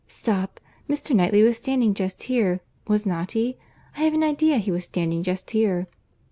—Stop; 0.07 0.59
Mr. 0.89 1.15
Knightley 1.15 1.43
was 1.43 1.57
standing 1.57 1.93
just 1.93 2.23
here, 2.23 2.59
was 2.87 3.05
not 3.05 3.33
he? 3.33 3.59
I 3.95 3.99
have 4.01 4.15
an 4.15 4.23
idea 4.23 4.57
he 4.57 4.71
was 4.71 4.85
standing 4.85 5.21
just 5.21 5.51
here." 5.51 5.85